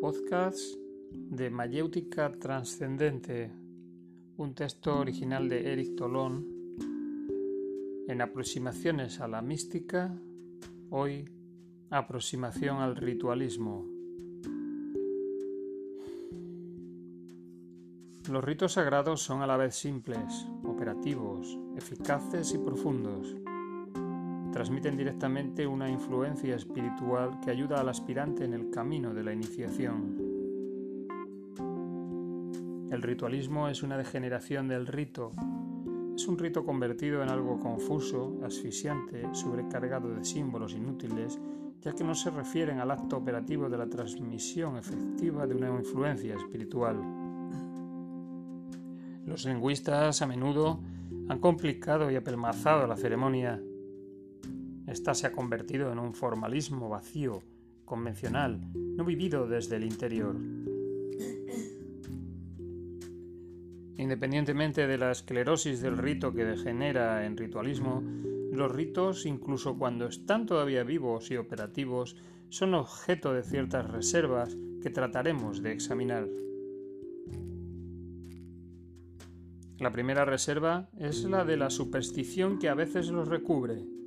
[0.00, 0.76] podcast
[1.10, 3.50] de Mayéutica Transcendente,
[4.36, 6.46] un texto original de Eric Tolón.
[8.06, 10.14] En aproximaciones a la mística,
[10.90, 11.28] hoy
[11.90, 13.86] aproximación al ritualismo.
[18.30, 23.34] Los ritos sagrados son a la vez simples, operativos, eficaces y profundos
[24.58, 30.16] transmiten directamente una influencia espiritual que ayuda al aspirante en el camino de la iniciación.
[32.90, 35.30] El ritualismo es una degeneración del rito.
[36.12, 41.38] Es un rito convertido en algo confuso, asfixiante, sobrecargado de símbolos inútiles,
[41.80, 46.34] ya que no se refieren al acto operativo de la transmisión efectiva de una influencia
[46.34, 46.96] espiritual.
[49.24, 50.80] Los lingüistas a menudo
[51.28, 53.62] han complicado y apelmazado la ceremonia
[54.90, 57.42] esta se ha convertido en un formalismo vacío,
[57.84, 60.36] convencional, no vivido desde el interior.
[63.96, 68.02] Independientemente de la esclerosis del rito que degenera en ritualismo,
[68.52, 72.16] los ritos, incluso cuando están todavía vivos y operativos,
[72.48, 76.28] son objeto de ciertas reservas que trataremos de examinar.
[79.78, 83.97] La primera reserva es la de la superstición que a veces los recubre.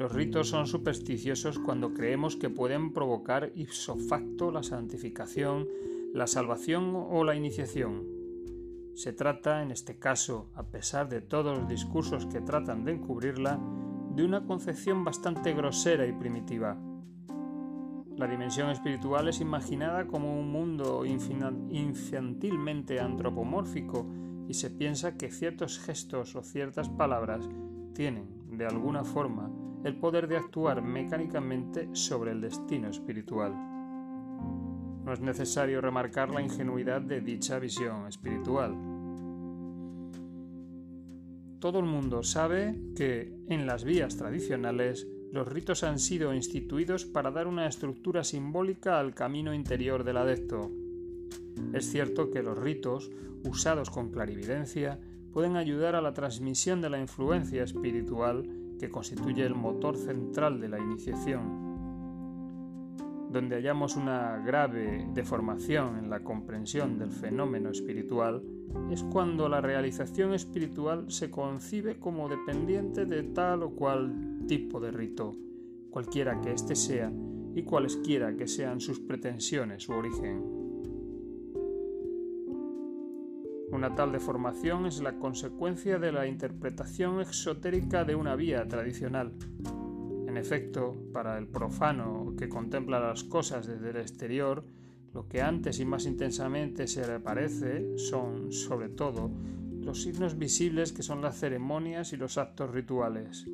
[0.00, 5.68] Los ritos son supersticiosos cuando creemos que pueden provocar ipso facto la santificación,
[6.14, 8.06] la salvación o la iniciación.
[8.94, 13.60] Se trata, en este caso, a pesar de todos los discursos que tratan de encubrirla,
[14.14, 16.78] de una concepción bastante grosera y primitiva.
[18.16, 24.06] La dimensión espiritual es imaginada como un mundo infantilmente antropomórfico
[24.48, 27.46] y se piensa que ciertos gestos o ciertas palabras
[27.92, 29.50] tienen, de alguna forma,
[29.84, 33.52] el poder de actuar mecánicamente sobre el destino espiritual.
[35.04, 38.76] No es necesario remarcar la ingenuidad de dicha visión espiritual.
[41.58, 47.30] Todo el mundo sabe que en las vías tradicionales los ritos han sido instituidos para
[47.30, 50.70] dar una estructura simbólica al camino interior del adepto.
[51.72, 53.10] Es cierto que los ritos,
[53.44, 54.98] usados con clarividencia,
[55.32, 58.44] pueden ayudar a la transmisión de la influencia espiritual
[58.80, 61.68] que constituye el motor central de la iniciación.
[63.30, 68.42] Donde hallamos una grave deformación en la comprensión del fenómeno espiritual
[68.90, 74.90] es cuando la realización espiritual se concibe como dependiente de tal o cual tipo de
[74.90, 75.36] rito,
[75.90, 77.12] cualquiera que éste sea
[77.54, 80.59] y cualesquiera que sean sus pretensiones u origen.
[83.72, 89.32] Una tal deformación es la consecuencia de la interpretación exotérica de una vía tradicional.
[90.26, 94.64] En efecto, para el profano que contempla las cosas desde el exterior,
[95.14, 99.30] lo que antes y más intensamente se le parece son, sobre todo,
[99.80, 103.46] los signos visibles que son las ceremonias y los actos rituales.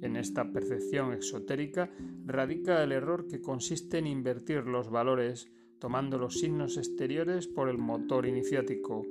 [0.00, 1.90] En esta percepción exotérica
[2.26, 5.50] radica el error que consiste en invertir los valores
[5.84, 9.04] tomando los signos exteriores por el motor iniciático,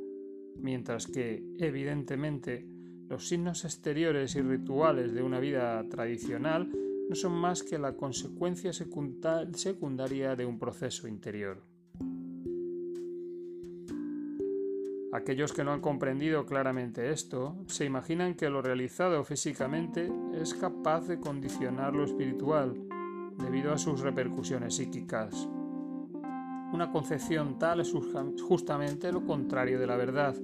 [0.56, 2.66] mientras que, evidentemente,
[3.10, 6.68] los signos exteriores y rituales de una vida tradicional
[7.08, 11.62] no son más que la consecuencia secundaria de un proceso interior.
[15.12, 20.12] Aquellos que no han comprendido claramente esto se imaginan que lo realizado físicamente
[20.42, 22.74] es capaz de condicionar lo espiritual
[23.38, 25.48] debido a sus repercusiones psíquicas.
[26.74, 27.94] Una concepción tal es
[28.42, 30.36] justamente lo contrario de la verdad,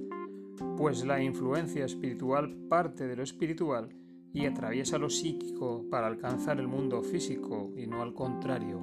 [0.76, 3.88] pues la influencia espiritual parte de lo espiritual
[4.32, 8.80] y atraviesa lo psíquico para alcanzar el mundo físico y no al contrario.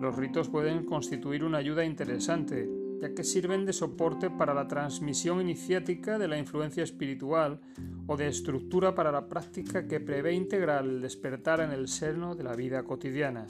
[0.00, 2.68] Los ritos pueden constituir una ayuda interesante,
[3.00, 7.60] ya que sirven de soporte para la transmisión iniciática de la influencia espiritual
[8.08, 12.42] o de estructura para la práctica que prevé integrar el despertar en el seno de
[12.42, 13.46] la vida cotidiana.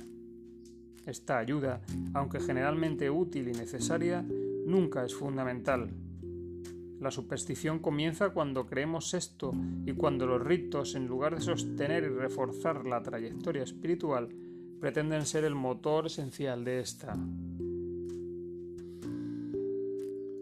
[1.06, 1.80] Esta ayuda,
[2.14, 4.24] aunque generalmente útil y necesaria,
[4.66, 5.90] nunca es fundamental.
[7.00, 9.52] La superstición comienza cuando creemos esto
[9.84, 14.28] y cuando los ritos, en lugar de sostener y reforzar la trayectoria espiritual,
[14.80, 17.16] pretenden ser el motor esencial de esta.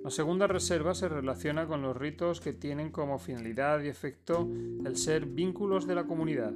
[0.04, 4.46] La segunda reserva se relaciona con los ritos que tienen como finalidad y efecto
[4.84, 6.52] el ser vínculos de la comunidad.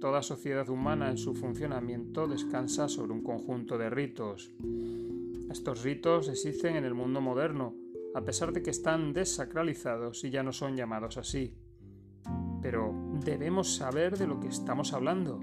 [0.00, 4.50] Toda sociedad humana en su funcionamiento descansa sobre un conjunto de ritos.
[5.50, 7.74] Estos ritos existen en el mundo moderno,
[8.14, 11.54] a pesar de que están desacralizados y ya no son llamados así.
[12.62, 15.40] Pero debemos saber de lo que estamos hablando.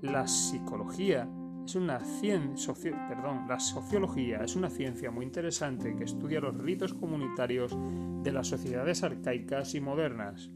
[0.00, 1.28] La psicología
[1.64, 2.74] es una ciencia,
[3.08, 7.76] perdón, la sociología es una ciencia muy interesante que estudia los ritos comunitarios
[8.24, 10.50] de las sociedades arcaicas y modernas.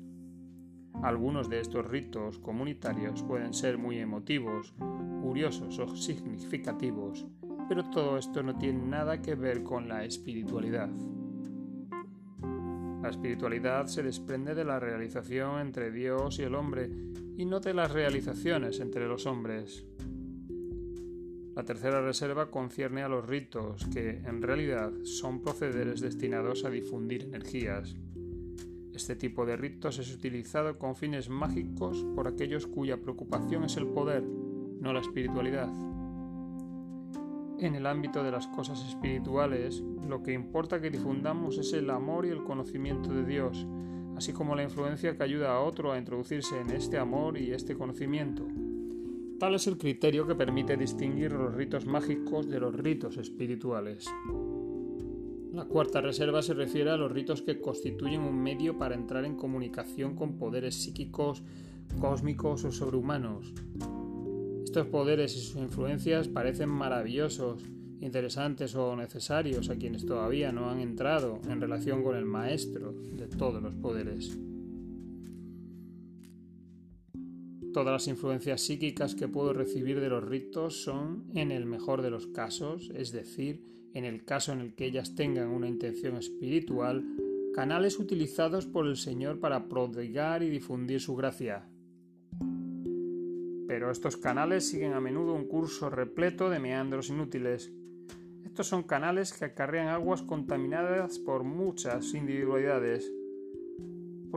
[1.03, 4.75] Algunos de estos ritos comunitarios pueden ser muy emotivos,
[5.23, 7.27] curiosos o significativos,
[7.69, 10.89] pero todo esto no tiene nada que ver con la espiritualidad.
[13.03, 16.91] La espiritualidad se desprende de la realización entre Dios y el hombre
[17.37, 19.85] y no de las realizaciones entre los hombres.
[21.55, 27.23] La tercera reserva concierne a los ritos, que en realidad son procederes destinados a difundir
[27.23, 27.97] energías.
[28.97, 33.89] Este tipo de ritos es utilizado con fines mágicos por aquellos cuya preocupación es el
[33.89, 35.69] poder, no la espiritualidad.
[37.59, 42.25] En el ámbito de las cosas espirituales, lo que importa que difundamos es el amor
[42.25, 43.67] y el conocimiento de Dios,
[44.17, 47.77] así como la influencia que ayuda a otro a introducirse en este amor y este
[47.77, 48.47] conocimiento.
[49.39, 54.09] Tal es el criterio que permite distinguir los ritos mágicos de los ritos espirituales.
[55.57, 59.37] La cuarta reserva se refiere a los ritos que constituyen un medio para entrar en
[59.37, 61.43] comunicación con poderes psíquicos,
[61.99, 63.55] cósmicos o sobrehumanos,
[64.77, 67.63] estos poderes y sus influencias parecen maravillosos,
[68.01, 73.27] interesantes o necesarios a quienes todavía no han entrado en relación con el maestro de
[73.27, 74.37] todos los poderes.
[77.77, 82.09] Todas las influencias psíquicas que puedo recibir de los ritos son, en el mejor de
[82.09, 83.61] los casos, es decir,
[83.93, 87.05] en el caso en el que ellas tengan una intención espiritual,
[87.55, 91.69] canales utilizados por el Señor para prodigar y difundir su gracia,
[93.69, 97.71] pero estos canales siguen a menudo un curso repleto de meandros inútiles.
[98.47, 103.13] Estos son canales que acarrean aguas contaminadas por muchas individualidades.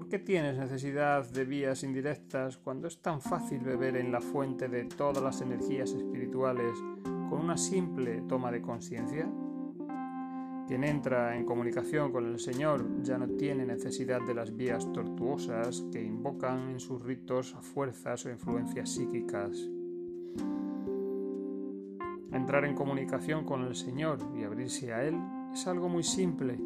[0.09, 4.67] ¿Por qué tienes necesidad de vías indirectas cuando es tan fácil beber en la fuente
[4.67, 6.75] de todas las energías espirituales
[7.29, 9.29] con una simple toma de conciencia?
[10.67, 15.85] Quien entra en comunicación con el Señor ya no tiene necesidad de las vías tortuosas
[15.91, 19.69] que invocan en sus ritos a fuerzas o influencias psíquicas.
[22.31, 25.19] Entrar en comunicación con el Señor y abrirse a Él
[25.53, 26.57] es algo muy simple,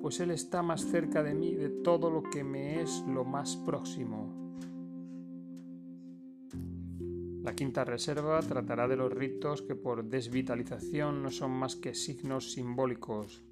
[0.00, 3.56] pues Él está más cerca de mí de todo lo que me es lo más
[3.56, 4.38] próximo.
[7.42, 12.52] La quinta reserva tratará de los ritos que por desvitalización no son más que signos
[12.52, 13.42] simbólicos.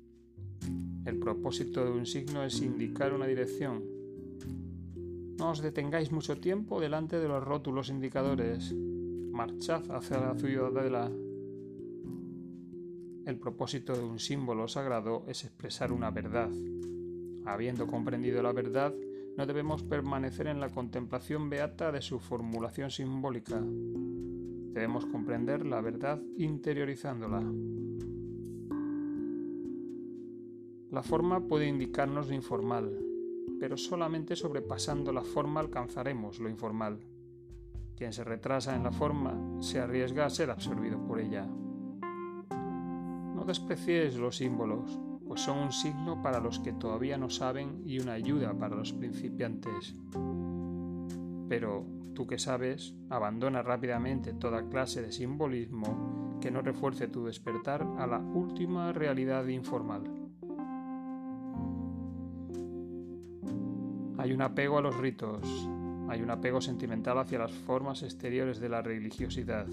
[1.06, 3.82] El propósito de un signo es indicar una dirección.
[5.38, 8.74] No os detengáis mucho tiempo delante de los rótulos indicadores.
[8.74, 11.10] Marchad hacia la ciudadela.
[13.26, 16.48] El propósito de un símbolo sagrado es expresar una verdad.
[17.44, 18.94] Habiendo comprendido la verdad,
[19.36, 23.60] no debemos permanecer en la contemplación beata de su formulación simbólica.
[23.60, 27.42] Debemos comprender la verdad interiorizándola.
[30.92, 32.96] La forma puede indicarnos lo informal,
[33.58, 37.00] pero solamente sobrepasando la forma alcanzaremos lo informal.
[37.96, 41.50] Quien se retrasa en la forma se arriesga a ser absorbido por ella.
[43.46, 48.00] No despreciéis los símbolos, pues son un signo para los que todavía no saben y
[48.00, 49.94] una ayuda para los principiantes.
[51.48, 57.86] Pero tú que sabes, abandona rápidamente toda clase de simbolismo que no refuerce tu despertar
[57.98, 60.02] a la última realidad informal.
[64.18, 65.68] Hay un apego a los ritos,
[66.08, 69.68] hay un apego sentimental hacia las formas exteriores de la religiosidad.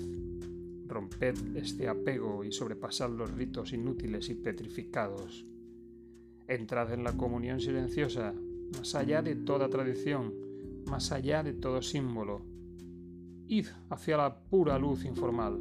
[0.93, 5.43] Romped este apego y sobrepasad los ritos inútiles y petrificados.
[6.47, 8.35] Entrad en la comunión silenciosa,
[8.77, 10.31] más allá de toda tradición,
[10.85, 12.45] más allá de todo símbolo.
[13.47, 15.59] Id hacia la pura luz informal.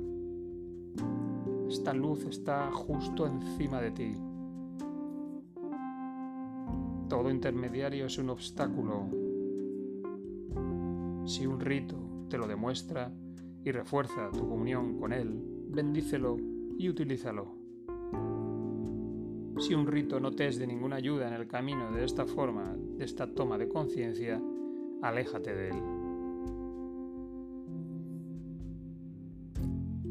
[1.66, 4.14] Esta luz está justo encima de ti.
[7.08, 9.08] Todo intermediario es un obstáculo.
[11.24, 11.96] Si un rito
[12.28, 13.10] te lo demuestra,
[13.64, 16.36] y refuerza tu comunión con Él, bendícelo
[16.78, 17.62] y utilízalo.
[19.58, 22.74] Si un rito no te es de ninguna ayuda en el camino de esta forma,
[22.74, 24.42] de esta toma de conciencia,
[25.02, 25.76] aléjate de él.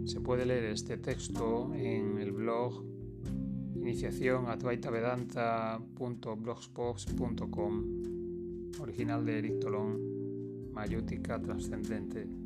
[0.08, 2.86] Se puede leer este texto en el blog
[3.76, 4.46] iniciación
[8.80, 12.41] original de Eric Tolón, Mayútica Trascendente